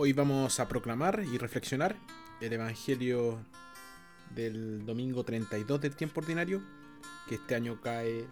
[0.00, 1.96] Hoy vamos a proclamar y reflexionar
[2.40, 3.44] el Evangelio
[4.32, 6.62] del domingo 32 del tiempo ordinario,
[7.28, 8.24] que este año cae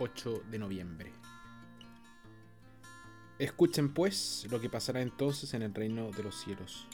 [0.00, 1.10] 8 de noviembre.
[3.38, 6.86] Escuchen pues lo que pasará entonces en el reino de los cielos.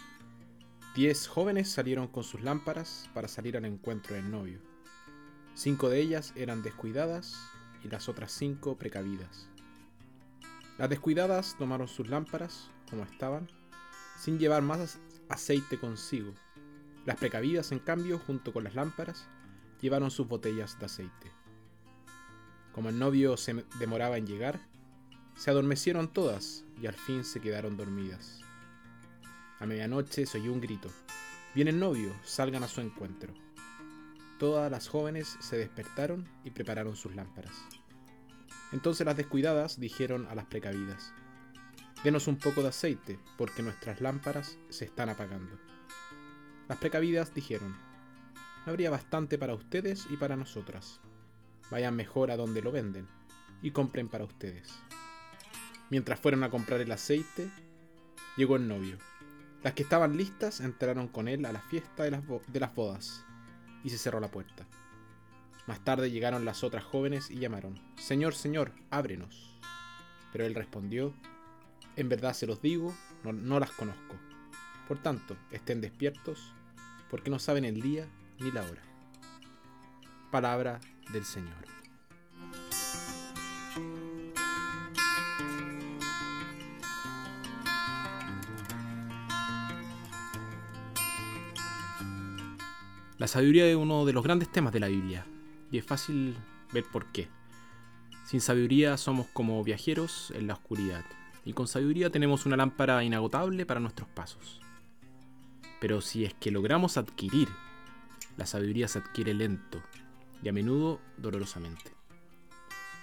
[0.94, 4.60] Diez jóvenes salieron con sus lámparas para salir al encuentro del novio.
[5.56, 7.36] Cinco de ellas eran descuidadas
[7.82, 9.48] y las otras cinco precavidas.
[10.78, 13.57] Las descuidadas tomaron sus lámparas, como estaban,
[14.18, 16.34] sin llevar más aceite consigo.
[17.06, 19.28] Las precavidas, en cambio, junto con las lámparas,
[19.80, 21.30] llevaron sus botellas de aceite.
[22.72, 24.60] Como el novio se demoraba en llegar,
[25.36, 28.40] se adormecieron todas y al fin se quedaron dormidas.
[29.60, 30.88] A medianoche se oyó un grito.
[31.54, 33.32] Viene el novio, salgan a su encuentro.
[34.38, 37.54] Todas las jóvenes se despertaron y prepararon sus lámparas.
[38.72, 41.12] Entonces las descuidadas dijeron a las precavidas,
[42.04, 45.58] Denos un poco de aceite, porque nuestras lámparas se están apagando.
[46.68, 47.76] Las precavidas dijeron,
[48.66, 51.00] habría bastante para ustedes y para nosotras.
[51.70, 53.08] Vayan mejor a donde lo venden
[53.62, 54.70] y compren para ustedes.
[55.90, 57.50] Mientras fueron a comprar el aceite,
[58.36, 58.98] llegó el novio.
[59.64, 63.24] Las que estaban listas entraron con él a la fiesta de las, de las bodas
[63.82, 64.66] y se cerró la puerta.
[65.66, 69.58] Más tarde llegaron las otras jóvenes y llamaron, Señor, Señor, ábrenos.
[70.32, 71.14] Pero él respondió,
[71.98, 74.14] en verdad se los digo, no, las conozco.
[74.86, 76.54] Por tanto, estén despiertos,
[77.10, 78.06] porque no saben el día
[78.38, 78.82] ni la hora.
[80.30, 80.78] Palabra
[81.12, 81.56] del Señor.
[93.18, 95.26] La sabiduría es uno de los grandes temas de la Biblia,
[95.72, 96.36] y es fácil
[96.72, 97.28] ver por qué.
[98.24, 101.04] Sin sabiduría somos como viajeros en la oscuridad
[101.48, 104.60] y con sabiduría tenemos una lámpara inagotable para nuestros pasos.
[105.80, 107.48] Pero si es que logramos adquirir,
[108.36, 109.82] la sabiduría se adquiere lento
[110.42, 111.90] y a menudo dolorosamente.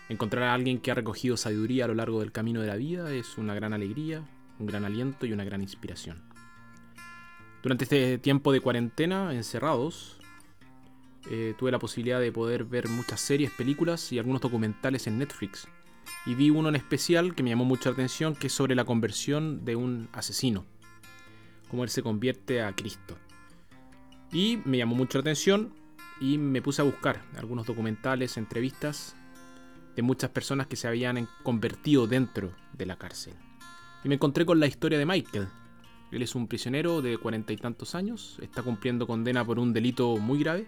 [0.10, 3.12] Encontrar a alguien que ha recogido sabiduría a lo largo del camino de la vida
[3.12, 4.24] es una gran alegría,
[4.60, 6.22] un gran aliento y una gran inspiración.
[7.64, 10.20] Durante este tiempo de cuarentena, encerrados,
[11.32, 15.68] eh, tuve la posibilidad de poder ver muchas series, películas y algunos documentales en Netflix
[16.26, 19.64] y vi uno en especial que me llamó mucha atención, que es sobre la conversión
[19.64, 20.66] de un asesino,
[21.70, 23.18] cómo él se convierte a Cristo.
[24.32, 25.74] Y me llamó mucho la atención
[26.20, 29.16] y me puse a buscar algunos documentales, entrevistas
[29.96, 33.34] de muchas personas que se habían convertido dentro de la cárcel.
[34.04, 35.48] Y me encontré con la historia de Michael.
[36.12, 40.18] Él es un prisionero de cuarenta y tantos años, está cumpliendo condena por un delito
[40.18, 40.68] muy grave.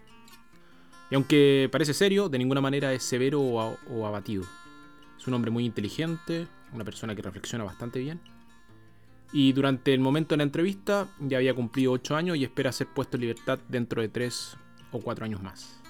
[1.09, 4.43] Y aunque parece serio, de ninguna manera es severo o abatido.
[5.17, 8.19] Es un hombre muy inteligente, una persona que reflexiona bastante bien.
[9.33, 12.87] Y durante el momento de la entrevista ya había cumplido 8 años y espera ser
[12.87, 14.57] puesto en libertad dentro de 3
[14.91, 15.81] o 4 años más.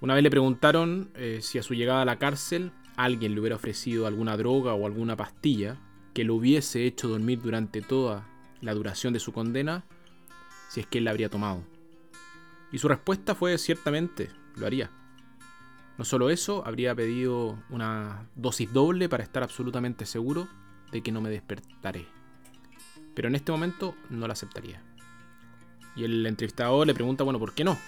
[0.00, 3.56] Una vez le preguntaron eh, si a su llegada a la cárcel alguien le hubiera
[3.56, 5.78] ofrecido alguna droga o alguna pastilla
[6.14, 8.26] que lo hubiese hecho dormir durante toda
[8.60, 9.84] la duración de su condena,
[10.68, 11.62] si es que él la habría tomado.
[12.72, 14.90] Y su respuesta fue ciertamente, lo haría.
[15.98, 20.48] No solo eso, habría pedido una dosis doble para estar absolutamente seguro
[20.92, 22.06] de que no me despertaré.
[23.14, 24.82] Pero en este momento no la aceptaría.
[25.96, 27.78] Y el entrevistador le pregunta, bueno, ¿por qué no?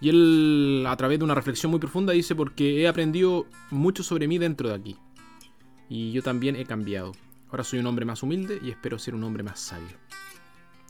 [0.00, 4.28] Y él, a través de una reflexión muy profunda, dice, porque he aprendido mucho sobre
[4.28, 4.96] mí dentro de aquí.
[5.88, 7.12] Y yo también he cambiado.
[7.50, 9.96] Ahora soy un hombre más humilde y espero ser un hombre más sabio.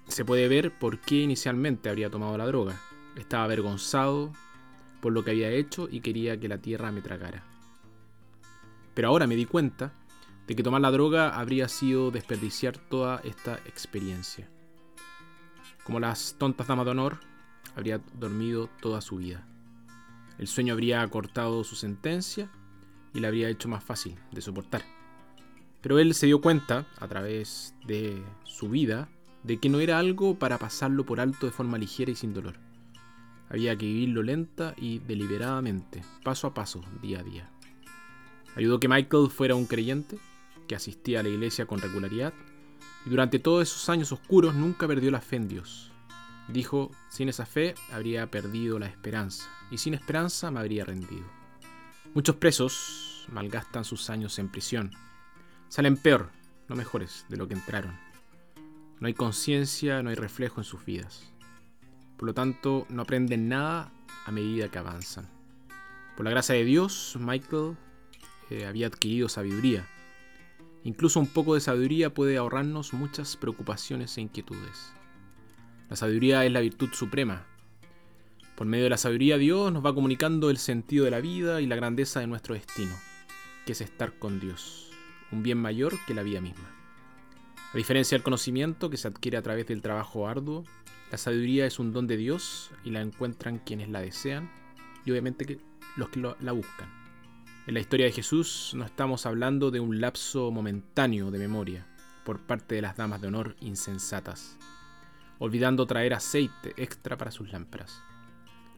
[0.08, 2.80] Se puede ver por qué inicialmente habría tomado la droga.
[3.16, 4.32] Estaba avergonzado,
[5.00, 7.44] por lo que había hecho y quería que la tierra me tragara.
[8.94, 9.92] Pero ahora me di cuenta
[10.46, 14.48] de que tomar la droga habría sido desperdiciar toda esta experiencia.
[15.84, 17.20] Como las tontas damas de honor,
[17.76, 19.46] habría dormido toda su vida.
[20.38, 22.50] El sueño habría acortado su sentencia
[23.12, 24.82] y la habría hecho más fácil de soportar.
[25.80, 29.08] Pero él se dio cuenta, a través de su vida,
[29.44, 32.67] de que no era algo para pasarlo por alto de forma ligera y sin dolor.
[33.50, 37.50] Había que vivirlo lenta y deliberadamente, paso a paso, día a día.
[38.56, 40.18] Ayudó que Michael fuera un creyente,
[40.66, 42.34] que asistía a la iglesia con regularidad,
[43.06, 45.92] y durante todos esos años oscuros nunca perdió la fe en Dios.
[46.48, 51.26] Dijo, sin esa fe habría perdido la esperanza, y sin esperanza me habría rendido.
[52.14, 54.90] Muchos presos malgastan sus años en prisión.
[55.68, 56.30] Salen peor,
[56.68, 57.98] no mejores, de lo que entraron.
[59.00, 61.32] No hay conciencia, no hay reflejo en sus vidas.
[62.18, 63.90] Por lo tanto, no aprenden nada
[64.26, 65.28] a medida que avanzan.
[66.16, 67.76] Por la gracia de Dios, Michael
[68.50, 69.88] eh, había adquirido sabiduría.
[70.82, 74.92] Incluso un poco de sabiduría puede ahorrarnos muchas preocupaciones e inquietudes.
[75.88, 77.46] La sabiduría es la virtud suprema.
[78.56, 81.66] Por medio de la sabiduría Dios nos va comunicando el sentido de la vida y
[81.66, 82.96] la grandeza de nuestro destino,
[83.64, 84.90] que es estar con Dios,
[85.30, 86.68] un bien mayor que la vida misma.
[87.72, 90.64] A diferencia del conocimiento que se adquiere a través del trabajo arduo,
[91.10, 94.50] la sabiduría es un don de Dios y la encuentran quienes la desean
[95.04, 95.58] y obviamente
[95.96, 96.88] los que la buscan.
[97.66, 101.86] En la historia de Jesús no estamos hablando de un lapso momentáneo de memoria
[102.24, 104.58] por parte de las damas de honor insensatas,
[105.38, 108.02] olvidando traer aceite extra para sus lámparas.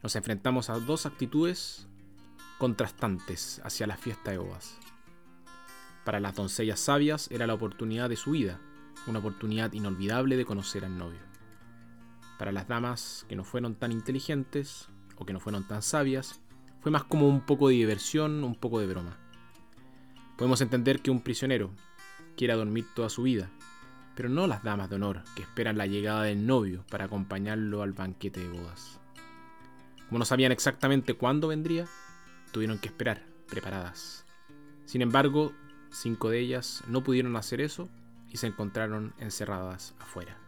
[0.01, 1.87] Nos enfrentamos a dos actitudes
[2.57, 4.77] contrastantes hacia la fiesta de bodas.
[6.05, 8.59] Para las doncellas sabias era la oportunidad de su vida,
[9.05, 11.30] una oportunidad inolvidable de conocer al novio.
[12.41, 16.41] Para las damas que no fueron tan inteligentes o que no fueron tan sabias,
[16.79, 19.15] fue más como un poco de diversión, un poco de broma.
[20.39, 21.69] Podemos entender que un prisionero
[22.35, 23.51] quiera dormir toda su vida,
[24.15, 27.93] pero no las damas de honor que esperan la llegada del novio para acompañarlo al
[27.93, 28.99] banquete de bodas.
[30.07, 31.85] Como no sabían exactamente cuándo vendría,
[32.51, 33.21] tuvieron que esperar,
[33.51, 34.25] preparadas.
[34.85, 35.53] Sin embargo,
[35.91, 37.87] cinco de ellas no pudieron hacer eso
[38.31, 40.40] y se encontraron encerradas afuera.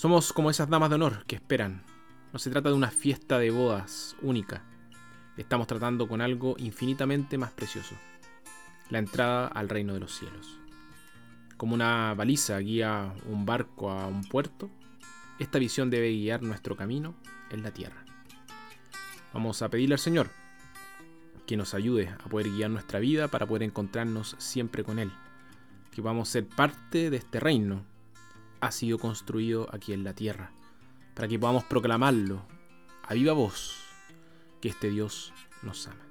[0.00, 1.82] Somos como esas damas de honor que esperan.
[2.32, 4.64] No se trata de una fiesta de bodas única,
[5.36, 7.94] estamos tratando con algo infinitamente más precioso,
[8.88, 10.58] la entrada al reino de los cielos.
[11.58, 14.70] Como una baliza guía un barco a un puerto,
[15.38, 17.14] esta visión debe guiar nuestro camino
[17.50, 18.02] en la tierra.
[19.34, 20.30] Vamos a pedirle al Señor
[21.46, 25.12] que nos ayude a poder guiar nuestra vida para poder encontrarnos siempre con Él,
[25.92, 27.84] que vamos a ser parte de este reino,
[28.60, 30.52] ha sido construido aquí en la tierra,
[31.14, 32.46] para que podamos proclamarlo
[33.02, 33.76] a viva voz
[34.60, 36.09] que este Dios nos ama.